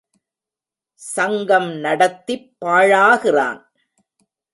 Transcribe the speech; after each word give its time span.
சங்கம் 0.93 1.69
நடத்திப் 1.71 2.55
பாழாகிறான். 2.65 3.61